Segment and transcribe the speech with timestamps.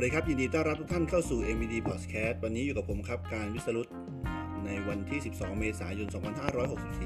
[0.00, 3.88] วัสดีครับ ยินดีต้อนรับทุกท่านเข้าสู่ MED Podcast วันนี้อยู่กับผมครับ การวิสรุต
[4.64, 6.08] ในวันที่ 12 เมษายน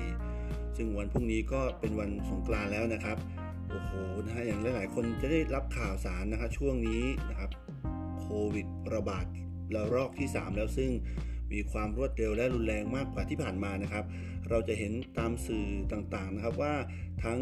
[0.08, 3.16] 2564 ซึ่งวันพรุ่งนี้ก็เป็นวันสงกรานต์แล้วนะครับ
[3.70, 3.92] โอ้โห
[4.24, 7.50] นะฮะอย่างหลาย ๆ คนจะได้รับข่าวสารนะครับช่วงนี้นะครับ
[8.20, 9.26] โควิดระบาด
[9.74, 10.90] ระลอกที่ 3 แล้วซึ่ง
[11.52, 14.04] มีความรวดเร็วและรุนแรงมากกว่าที่ผ่านมานะครับ
[14.48, 16.74] เราจะเห็นตามสื่อต่าง ๆ นะครับว่า
[17.24, 17.40] ทั้ง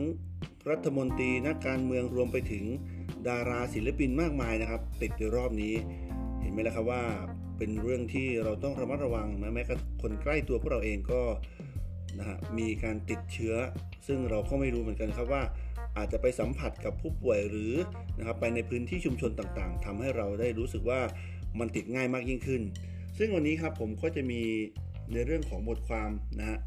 [0.70, 2.64] รัฐมนตรีนักการเมืองรวมไปถึง
[3.28, 5.74] ดาราศิลปินมากมายนะครับ ติดในรอบนี้
[6.40, 7.02] เห็นไหมล่ะครับว่า
[7.58, 11.22] เป็นเรื่องที่เราต้องระมัดระวังนะแม้กระทั่งคนใกล้ตัวพวกเราเองก็
[12.18, 13.54] นะฮะมีการติดเชื้อ
[14.06, 15.42] ซึ่งเราก็ไม่รู้เหมือนกันครับว่า
[15.96, 17.72] อาจจะไปสัมผัสกับผู้ป่วยหรือ
[18.18, 21.00] นะครับไปในพื้นที่ชุมชนต่างๆทำให้เราได้รู้สึกว่า
[21.58, 22.62] มันติดง่ายมากยิ่งขึ้น
[23.18, 24.42] ซึ่งวันนี้ครับผมก็จะมี
[25.12, 26.58] ในเรื่องของบทความนะฮะ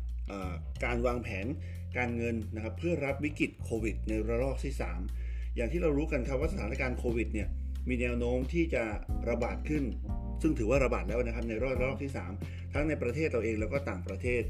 [0.83, 1.45] การวางแผน
[1.97, 5.22] การเงินนะครับเพื่อรับวิกฤตโควิดในระลอกที่3
[5.55, 7.47] อย่างที่เรารู้กันครับว่าสถานการณ์โควิดเนี่ย
[7.89, 8.83] มีแนวโน้มที่จะ
[9.29, 9.83] ระบาดขึ้น
[10.41, 14.41] ซึ่งถือว่าระบาดแล้วนะครับในรอบระลอกที่ 3 ทั้งในประเทศเราเองแล้วก็ต่างประเทศ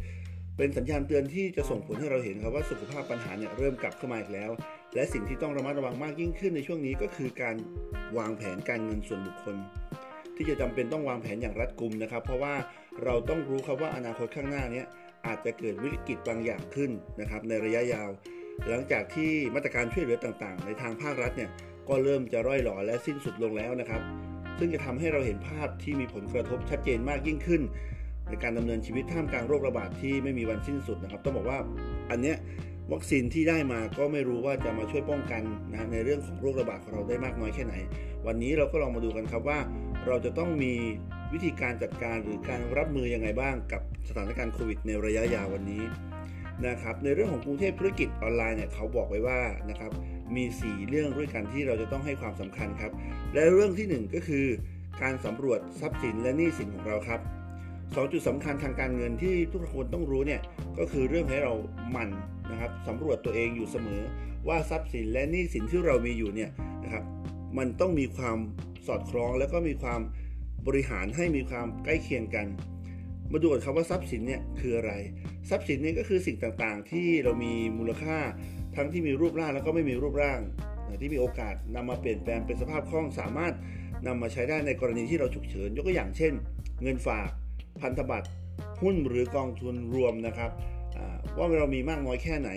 [0.58, 4.52] เป็นสัญญาณเตือนที่จะส่งผลให้เราเห็นครับว่าสุขภาพปัญหาเนี่ยเริ่มกลับเข้ามาอีกแล้ว
[4.96, 7.56] และสิ่งที่ต้องระมัดระวังมากยิ่งขึ้นในช่วงนี้ก็คือการ
[8.18, 9.56] วางแผนการเงินส่วนบุคคล
[10.36, 12.54] ที่จะจำเป็นต้องวางแผนอย่างรัดกุมนะครับ เพราะว่า
[13.04, 14.84] เราต้องรู้ครับว่าอนาคตข้างหน้านี้
[15.28, 18.10] อาจจะเกิดวิกฤตบางอย่างขึ้นนะครับในระยะยาว
[18.70, 21.50] หลังจากที่มาตรการช่วยเหลือต่างๆ ในทางภาครัฐเนี่ย
[21.90, 24.02] ก็เริ่มจะร่อยหล่อและสิ้นสุดลงแล้วนะครับ
[24.60, 27.62] ซึ่งจะทำให้เราเห็นภาพที่มีผลกระทบชัดเจนมากยิ่งขึ้น
[28.30, 31.60] ในการดำเนินชีวิตท่ามกลางโรคระบาดที่ไม่มีวันสิ้นสุดนะครับ ต้องบอกว่า
[32.12, 32.38] อันเนี้ย
[32.94, 37.76] วัคซีนที่ได้มาก็ไม่รู้ว่าจะมาช่วยป้องกันนะในเรื่องของโรคระบาดของเราได้มากน้อยแค่ไหน
[38.28, 39.60] วันนี้เราก็ลองมาดูกันครับว่า
[40.08, 40.74] เราจะต้องมี
[41.34, 45.82] วิธีการจัดการหรือการรับมือยังไงบ้างกับสถานการณ์โควิดในระยะยาววันนี้
[46.68, 49.92] นะครับในเรื่องของกรุงเทพธุรกิจออนไลน์เนี่ยเขาบอกไว้ว่านะครับ
[50.36, 52.92] มี 4 เรื่องด้วยกันที่เราจะต้องให้ความสำคัญครับ
[53.34, 54.46] และเรื่องที่ 1 ก็คือ
[55.02, 57.20] การสำรวจทรัพย์สินและหนี้สินของเราครับ
[57.96, 60.42] สองจุดสำคัญทางการเงินที่ทุกคนต้องรู้เนี่ย
[60.80, 61.54] ก็คือเรื่องให้เรา
[61.92, 62.10] หมั่น
[62.52, 64.02] นะครับสำรวจตัวเองอยู่เสมอ
[64.48, 66.50] ว่าทรัพย์สินและหนี้สินที่เรามีอยู่เนี่ย
[66.84, 67.04] นะครับ
[67.58, 68.38] มันต้องมีความ
[68.88, 70.02] สอดคล้อง แล้วก็มีความ
[70.68, 72.46] บริหารให้มีความใกล้เคียงกัน
[73.34, 74.94] มาดูกันครับว่าทรัพย์สินเนี่ยคืออะไร
[75.50, 78.18] ทรัพย์สินเนี่ยก็คือสิ่งต่างๆ ที่เรามีมูลค่า
[78.76, 80.40] ทั้งที่มีรูปร่างแล้วก็ไม่มีรูปร่าง
[81.02, 83.54] ที่มีโอกาสนำมาเปลี่ยนแปลงเป็นสภาพคล่องสามารถ
[84.08, 86.34] นำมาใช้ได้ในกรณีที่เราฉุกเฉิน ยกตัวอย่างเช่น
[86.84, 87.30] เงินฝาก
[87.82, 88.30] พันธบัตร
[88.82, 90.52] หุ้นหรือกองทุนรวมนะครับ
[91.38, 92.50] ว่าเรามีมากน้อยแค่ไหน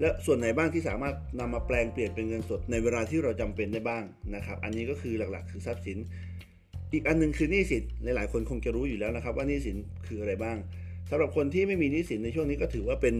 [0.00, 4.04] และส่วนไหนบ้างที่สามารถนำมาแปลงเปลี่ยนเป็นเงินสดในเวลาที่เราจำเป็นได้บ้าง
[4.34, 5.98] นะครับ อันนี้ก็คือหลักๆ คือทรัพย์สิน
[6.94, 10.56] อีกอันนึงคือหนี้สินหลายๆคนคงจะรู้อยู่แล้วนะครับ ว่าหนี้สินคืออะไรบ้าง
[11.10, 13.14] สำหรับคนที่ไม่มีหนี้สินในช่วงนี้ก็ถือว่าเป็น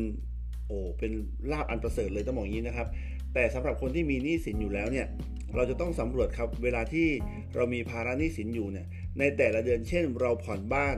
[0.67, 1.13] โอ้เป็น
[1.53, 2.89] ลาบอันประเสริฐเลยต้องบอกอย่างนี้นะครับ
[3.35, 5.07] แต่สำหรับคนที่มีหนี้สินอยู่แล้วเนี่ย
[5.55, 7.09] เราจะต้องสำรวจครับเวลาที่
[7.55, 8.87] เรามีภาระหนี้สินอยู่เนี่ย
[9.19, 10.97] ในแต่ละเดือนเช่น เราผ่อนบ้าน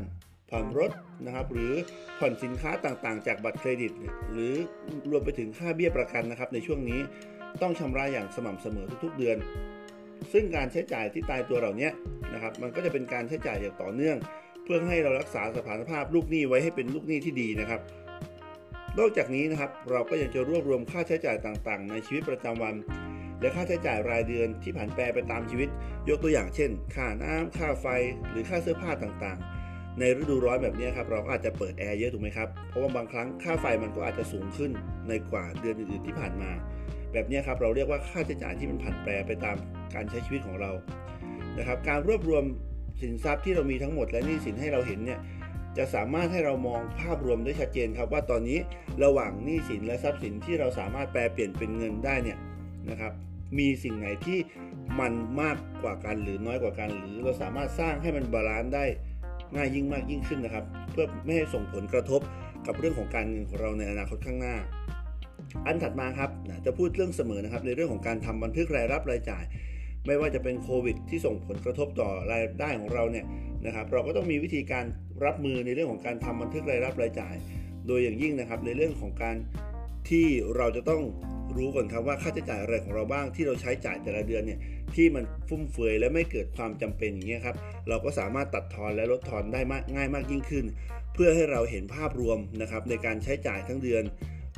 [0.51, 0.91] ผ่อนรถ
[1.27, 1.73] นะครับหรือ
[2.19, 3.93] ผ่อนสินค้าต่างๆ จากบัตรเครดิต
[4.33, 4.55] หรือ
[5.11, 7.01] รวมไปถึงค่าเบี้ยประกันนะครับในช่วงนี้
[7.63, 9.37] ต้องชำระอย่างสม่ำเสมอทุกๆเดือน
[10.39, 11.89] ซึ่งการใช้จ่ายที่ตายตัวเหล่านี้
[12.35, 14.17] นะครับมันก็จะเป็นการใช้จ่ายอย่างต่อเนื่อง
[14.65, 17.81] เพื่อให้เรารักษาสถานภาพลูกหนี้ไว้ให้เป็นลูกหนี้ที่ดีนะครับ
[18.99, 22.75] นอกจากนี้นะครับเราก็ยังจะรวบรวมค่าใช้จ่ายต่างๆ ในชีวิตประจำวัน
[23.41, 25.69] และค่าใช้จ่ายรายเดือนที่ผันแปรไปตามชีวิต
[26.09, 27.87] ยกตัวอย่างเช่น ค่าน้ำค่าไฟ
[28.31, 29.56] หรือค่าเสื้อผ้าต่างๆ
[29.99, 34.71] ในฤดูร้อนแบบนี้ครับเราก็อาจจะเปิดแอร์เยอะถูกไหมครับ เพราะว่าบางครั้งค่าไฟมันก็อาจจะสูงขึ้น
[35.09, 36.51] ในกว่าเดือนอื่นๆที่ผ่านมา
[37.13, 39.57] แบบนี้ครับเราเรียกว่าค่าใช้จ่ายที่มันผันแปรไปตาม
[39.95, 40.71] การใช้ชีวิตของเรา
[41.59, 42.45] นะครับการรวบรวม
[43.03, 45.21] สินทรัพย์ที่เรามีทั้งหมดและหนี้สินให้เราเห็นเนี่ย
[45.79, 48.59] จะสามารถให้เรามองภาพรวมได้ชัดเจนครับว่าตอนนี้
[49.05, 52.39] ระหว่างหนี้สินและทรัพย์สินที่เราสามารถแปรเปลี่ยนเป็นเงินได้เนี่ย
[52.91, 53.13] นะครับ
[53.59, 54.39] มีสิ่งไหนที่
[55.01, 58.85] มันมากกว่ากันหรือน้อยกว่ากัน หรือเราสามารถสร้างให้มัน balance ได้
[59.55, 62.21] ง่ายยิ่งมากยิ่งขึ้นนะครับ เพื่อไม่ให้ส่งผลกระทบ
[62.67, 64.57] กับเรื่องของการเงินของเราในอนาคตข้างหน้า
[65.67, 66.31] อันถัดมาครับ
[66.67, 69.45] จะพูดเรื่องเสมอนะครับในเรื่องของการทำบันทึกรายรับรายจ่าย
[70.07, 73.25] ไม่ว่าจะเป็นโควิด ที่ส่งผลกระทบต่อรายได้ของเราเนี่ย
[73.67, 74.85] นะครับเราก็ต้องมีวิธีการ
[75.25, 77.35] รับมือในเรื่องของการทำบันทึกรายรับรายจ่าย
[77.87, 79.37] โดยอย่างยิ่งนะครับในเรื่องของการ
[80.11, 80.27] ที่
[80.57, 81.03] เราจะต้อง
[81.59, 84.59] รู้ก่อนครับว่าค่าใช้จ่ายอะไรของเราบ้างที่เราใช้จ่ายแต่ละเดือนเนี่ย
[84.95, 87.57] ที่มันฟุ่มเฟือยและไม่เกิดความจำเป็นอย่างเงี้ยครับ
[87.89, 90.65] เราก็สามารถตัดทอนและลดทอนได้มากง่ายมากยิ่งขึ้น
[91.15, 94.05] เพื่อให้เราเห็นภาพรวมนะครับในการใช้จ่ายทั้งเดือน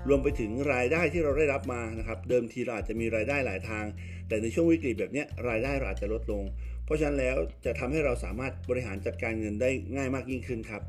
[0.09, 3.85] รวมไปถึงรายได้ที่เราได้รับมานะครับเดิมทีเราอาจจะมีรายได้หลายทาง
[4.29, 6.45] แต่ในช่วงวิกฤตแบบนี้รายได้เราอาจจะลดลง
[6.85, 10.83] เพราะฉะนั้นแล้วจะทำให้เราสามารถบริหารจัดการเงินได้ง่ายมากยิ่งขึ้นครับ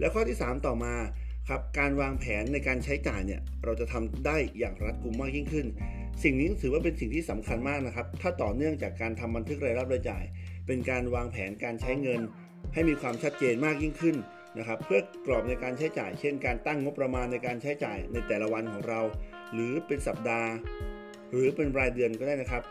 [0.00, 0.94] แล้วข้อที่ 3 ต่อมา
[1.48, 5.66] ครับการวางแผนในการใช้จ่ายเนี่ยเราจะทำได้อย่างรัดกุมมากยิ่งขึ้น
[6.22, 10.24] สิ่งนี้ถือว่าเป็นสิ่งที่สำคัญมากนะครับ ถ้าต่อเนื่องจากการทำบันทึกรายรับรายจ่าย
[10.66, 12.20] เป็นการวางแผนการใช้เงิน
[12.74, 14.16] ให้มีความชัดเจนมากยิ่งขึ้น
[14.58, 19.00] นะครับเพื่อกรอบในการใช้จ่าย เช่น การตั้งงบประมาณในการใช้จ่ายในแต่ละวันของเรา
[19.52, 20.50] หรือเป็นสัปดาห์
[21.32, 22.62] หรือเป็นรายเดือนก็ได้นะครับ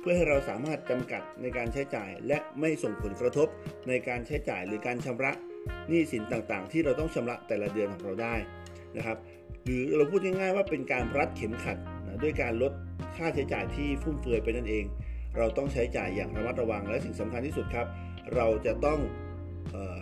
[0.00, 3.48] เพื่อให้เราสามารถจำกัดในการใช้จ่าย และไม่ส่งผลกระทบ
[3.88, 5.32] ในการใช้จ่ายหรือการชำระ
[5.88, 8.34] หนี้สินต่างๆ ที่เราต้องชำระแต่ละเดือนของเราได้
[8.96, 9.18] นะครับ
[9.64, 11.76] หรือเราพูดง่ายๆว่าเป็นการรัดเข็มขัด
[12.06, 12.72] นะด้วยการลด
[13.16, 14.84] ค่าใช้จ่ายที่ฟุ่มเฟือยไปนั่นเอง
[15.36, 17.86] เราต้องใช้จ่ายอย่างระมัดระวังและสิ่งสำคัญที่สุดครับ
[18.34, 18.98] เราจะต้อง
[19.74, 19.98] ออ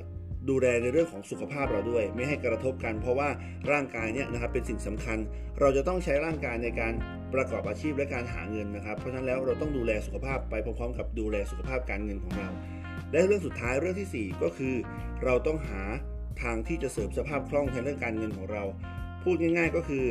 [0.51, 3.29] ดูแลในเรื่องของสุขภาพเราด้วย ไม่ให้กระทบกัน เพราะว่า
[3.73, 5.19] ร่างกายเนี่ยนะครับเป็นสิ่งสำคัญ
[5.61, 6.93] เราจะต้องใช้ร่างกายในการ
[7.35, 12.49] ประกอบอาชีพและการหาเงินนะครับ เพราะฉะนั้นแล้วเราต้องดูแลสุขภาพไปพร้อมๆ กับดูแลสุขภาพการเงินของเรา
[13.13, 14.75] และเรื่องสุดท้ายเรื่องที่ 4 ก็คือ
[15.25, 15.83] เราต้องหา
[16.43, 18.63] ทางที่จะเสริมสภาพคล่องในเรื่องการเงินของเรา
[19.23, 20.05] พูดง่าย ๆ ก็คือ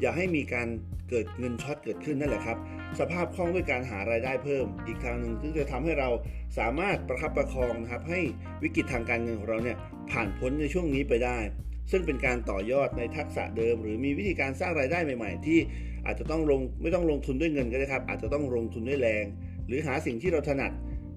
[0.00, 0.68] อย่าให้มีการ
[1.10, 2.58] เกิดเงินช็อตเกิดขึ้นนั่นแหละครับ
[3.00, 6.08] สภาพคล่องด้วยการหารายได้เพิ่ม อีกทางหนึ่งซึ่งจะทำให้เรา
[6.58, 8.20] สามารถประคับประคองนะครับให้
[8.62, 9.76] วิกฤตทางการเงินของเราเนี่ย
[10.10, 11.38] ผ่านพ้นในช่วงนี้ไปได้
[11.90, 15.58] ซึ่งเป็นการต่อยอดในทักษะเดิม หรือมีวิธีการสร้างรายได้ใหม่ ๆ ที่
[16.06, 19.24] อาจจะต้องลงไม่ต้องลงทุนด้วยเงินก็ได้ครับ อาจจะต้องลงทุนด้วยแรง
[19.66, 20.72] หรือหาสิ่งที่เราถนัด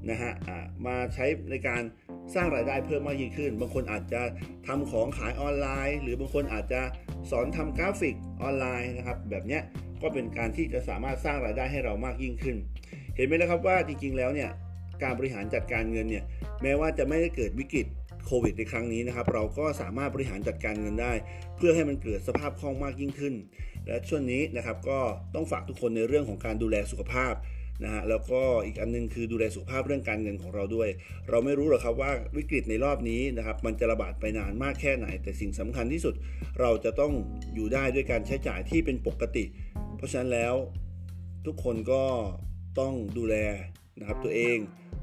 [0.10, 0.32] นะฮะ
[0.86, 1.82] มาใช้ในการ
[2.36, 4.22] สร้างรายได้เพิ่มมากยิ่งขึ้น บางคนอาจจะ
[4.68, 6.82] ทำของขายออนไลน์ หรือบางคนอาจจะ
[7.32, 9.60] สอนทำกราฟิกออนไลน์นะครับ แบบนี้
[10.02, 12.56] ก็เป็นการที่จะสามารถสร้างรายได้ให้เรามากยิ่งขึ้น
[13.16, 14.50] เห็นไหมแล้วครับว่าจริงๆแล้วเนี่ย
[15.04, 16.24] การบริหารจัดการเงินเนี่ย
[16.62, 17.88] แม้ว่าจะไม่ได้เกิดวิกฤต
[18.26, 21.14] โควิดในครั้งนี้นะครับ เราก็สามารถบริหารจัดการเงินได้
[21.58, 23.34] เพื่อให้มันเกิดสภาพคล่องมากยิ่งขึ้น
[23.88, 25.00] และช่วงนี้นะครับก็
[25.36, 27.34] ต้องฝากทุกคนในเรื่องของการดูแลสุขภาพ
[27.84, 30.90] นะฮะแล้วก็อีกอันนึงคือดูแลสุขภาพเรื่องการเงินของเราด้วย
[31.30, 36.16] เราไม่รู้หรอกครับว่าวิกฤตในรอบนี้นะครับมันจะระบาดไปนานมากแค่ไหน แต่สิ่งสำคัญที่สุด
[36.60, 37.14] เราจะต้อง
[37.56, 39.46] อยู่ได้ด้วยการใช้จ่ายที่เป็นปกติ
[39.98, 40.56] เพราะฉะนั้นแล้ว
[41.46, 42.04] ทุกคนก็
[42.80, 43.36] ต้องดูแล
[44.00, 44.58] นะครับตัวเอง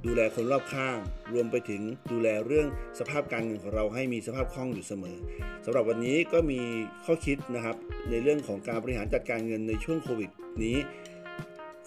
[0.07, 0.97] ดูแลคนรอบข้าง
[1.33, 1.83] รวมไปถึง
[2.13, 2.69] ดูแลเรื่อง
[2.99, 5.17] สภาพการเงินของเราให้มีสภาพคล่องอยู่เสมอ
[5.65, 6.61] สำหรับวันนี้ก็มี
[7.05, 7.77] ข้อคิดนะครับ
[8.11, 10.31] ในเรื่องของการบริหารจัดการเงินในช่วงโควิด
[10.65, 10.77] นี้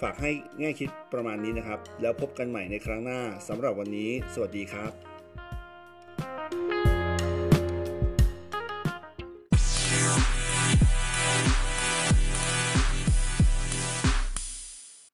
[0.04, 5.13] ฝากให้แง่คิดประมาณนี้นะครับ แล้วพบกันใหม่ในครั้งหน้าสำหรับวันนี้ สวัสดีครับ